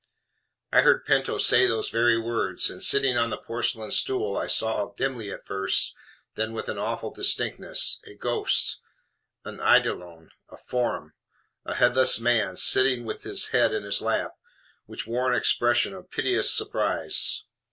[0.71, 4.91] I heard Pinto say those very words, and sitting on the porcelain stool I saw,
[4.95, 5.93] dimly at first,
[6.33, 8.79] then with an awful distinctness a ghost
[9.45, 11.13] an EIDOLON a form
[11.65, 14.31] A HEADLESS MAN seated with his head in his lap,
[14.87, 17.43] which wore an expression of piteous surprise.